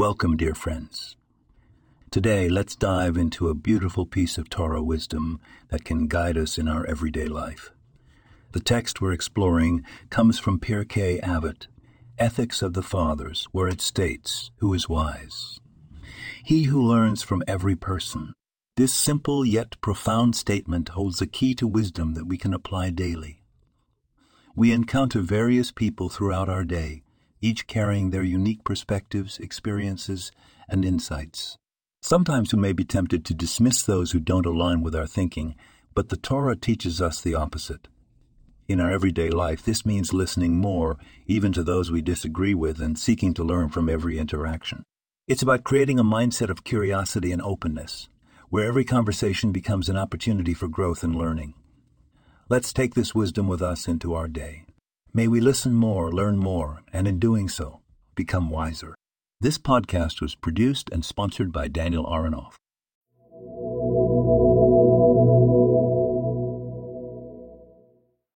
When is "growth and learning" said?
50.68-51.54